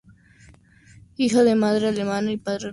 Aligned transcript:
Hija 1.15 1.43
de 1.43 1.53
madre 1.53 1.87
alemana 1.89 2.31
y 2.31 2.37
padre 2.37 2.63
ruso. 2.63 2.69